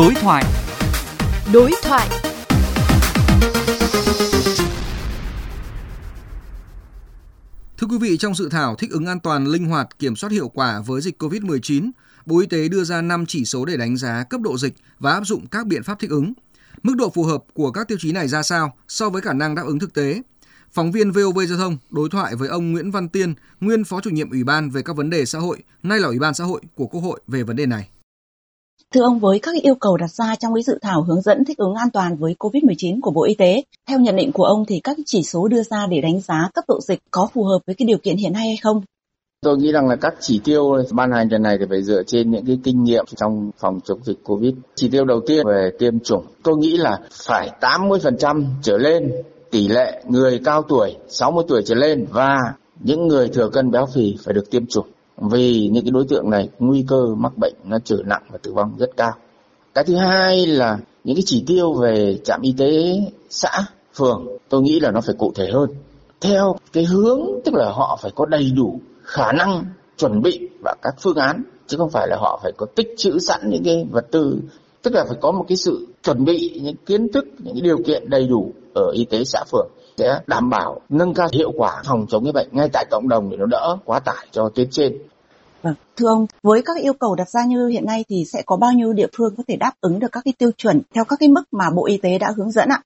[0.00, 0.44] Đối thoại.
[1.52, 2.08] Đối thoại.
[7.78, 10.48] Thưa quý vị, trong dự thảo thích ứng an toàn, linh hoạt, kiểm soát hiệu
[10.48, 11.90] quả với dịch COVID-19,
[12.26, 15.12] Bộ Y tế đưa ra 5 chỉ số để đánh giá cấp độ dịch và
[15.12, 16.32] áp dụng các biện pháp thích ứng.
[16.82, 19.54] Mức độ phù hợp của các tiêu chí này ra sao so với khả năng
[19.54, 20.22] đáp ứng thực tế?
[20.72, 24.10] Phóng viên VOV Giao thông đối thoại với ông Nguyễn Văn Tiên, nguyên Phó chủ
[24.10, 26.60] nhiệm Ủy ban về các vấn đề xã hội, nay là Ủy ban xã hội
[26.74, 27.88] của Quốc hội về vấn đề này.
[28.94, 31.58] Thưa ông, với các yêu cầu đặt ra trong cái dự thảo hướng dẫn thích
[31.58, 34.80] ứng an toàn với COVID-19 của Bộ Y tế, theo nhận định của ông thì
[34.84, 37.74] các chỉ số đưa ra để đánh giá cấp độ dịch có phù hợp với
[37.74, 38.82] cái điều kiện hiện nay hay không?
[39.42, 42.30] Tôi nghĩ rằng là các chỉ tiêu ban hành lần này thì phải dựa trên
[42.30, 44.54] những cái kinh nghiệm trong phòng chống dịch Covid.
[44.74, 49.12] Chỉ tiêu đầu tiên về tiêm chủng, tôi nghĩ là phải 80% trở lên
[49.50, 52.36] tỷ lệ người cao tuổi 60 tuổi trở lên và
[52.80, 54.86] những người thừa cân béo phì phải được tiêm chủng
[55.20, 58.52] vì những cái đối tượng này nguy cơ mắc bệnh nó trở nặng và tử
[58.52, 59.12] vong rất cao.
[59.74, 63.50] Cái thứ hai là những cái chỉ tiêu về trạm y tế xã,
[63.94, 65.70] phường, tôi nghĩ là nó phải cụ thể hơn.
[66.20, 69.64] Theo cái hướng tức là họ phải có đầy đủ khả năng
[69.96, 73.18] chuẩn bị và các phương án chứ không phải là họ phải có tích trữ
[73.18, 74.38] sẵn những cái vật tư
[74.82, 77.78] tức là phải có một cái sự chuẩn bị những kiến thức những cái điều
[77.86, 79.68] kiện đầy đủ ở y tế xã phường
[80.00, 83.30] sẽ đảm bảo nâng cao hiệu quả phòng chống cái bệnh ngay tại cộng đồng
[83.30, 84.98] để nó đỡ quá tải cho tuyến trên.
[85.62, 88.56] Vâng, thưa ông, với các yêu cầu đặt ra như hiện nay thì sẽ có
[88.56, 91.18] bao nhiêu địa phương có thể đáp ứng được các cái tiêu chuẩn theo các
[91.20, 92.82] cái mức mà Bộ Y tế đã hướng dẫn ạ?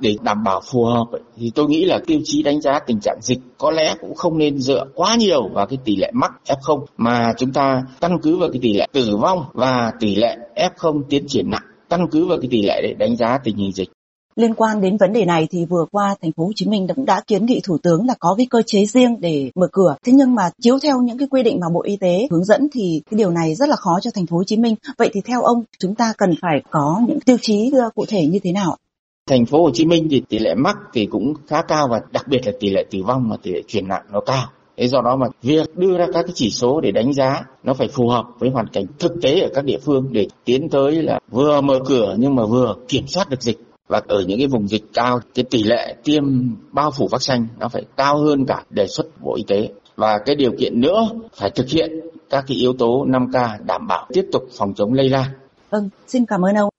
[0.00, 1.04] Để đảm bảo phù hợp
[1.36, 4.38] thì tôi nghĩ là tiêu chí đánh giá tình trạng dịch có lẽ cũng không
[4.38, 8.36] nên dựa quá nhiều vào cái tỷ lệ mắc F0 mà chúng ta căn cứ
[8.36, 12.26] vào cái tỷ lệ tử vong và tỷ lệ F0 tiến triển nặng, căn cứ
[12.26, 13.88] vào cái tỷ lệ để đánh giá tình hình dịch.
[14.36, 17.04] Liên quan đến vấn đề này thì vừa qua thành phố Hồ Chí Minh cũng
[17.04, 19.96] đã kiến nghị thủ tướng là có cái cơ chế riêng để mở cửa.
[20.06, 22.68] Thế nhưng mà chiếu theo những cái quy định mà Bộ Y tế hướng dẫn
[22.72, 24.74] thì cái điều này rất là khó cho thành phố Hồ Chí Minh.
[24.98, 28.26] Vậy thì theo ông, chúng ta cần phải có những tiêu chí ờ, cụ thể
[28.26, 28.76] như thế nào?
[29.28, 32.28] Thành phố Hồ Chí Minh thì tỷ lệ mắc thì cũng khá cao và đặc
[32.28, 34.46] biệt là tỷ lệ tử vong và tỷ lệ chuyển nặng nó cao.
[34.76, 37.74] Thế do đó mà việc đưa ra các cái chỉ số để đánh giá nó
[37.74, 41.02] phải phù hợp với hoàn cảnh thực tế ở các địa phương để tiến tới
[41.02, 43.58] là vừa mở cửa nhưng mà vừa kiểm soát được dịch
[43.88, 46.24] và ở những cái vùng dịch cao cái tỷ lệ tiêm
[46.72, 50.36] bao phủ vaccine nó phải cao hơn cả đề xuất bộ y tế và cái
[50.36, 51.90] điều kiện nữa phải thực hiện
[52.30, 55.26] các cái yếu tố 5K đảm bảo tiếp tục phòng chống lây lan.
[55.70, 56.73] Vâng, xin cảm ơn ông.